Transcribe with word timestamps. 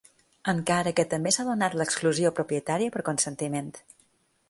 Encara 0.53 0.93
que 0.99 1.05
també 1.11 1.35
s'ha 1.35 1.45
donat 1.51 1.77
l'exclusió 1.81 2.35
propietària 2.41 2.97
per 2.97 3.09
consentiment. 3.11 3.75